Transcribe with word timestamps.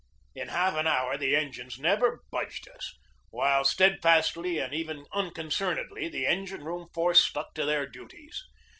In 0.33 0.47
half 0.47 0.73
an 0.77 0.87
hour 0.87 1.15
the 1.15 1.35
engines 1.35 1.77
never 1.77 2.21
budged 2.31 2.67
us, 2.67 2.95
while 3.29 3.63
steadfastly 3.63 4.57
and 4.57 4.73
even 4.73 5.05
unconcernedly 5.13 6.09
the 6.09 6.25
engine 6.25 6.63
room 6.63 6.87
force 6.91 7.23
stuck 7.23 7.53
to 7.53 7.65
their 7.65 7.85
duties. 7.85 8.43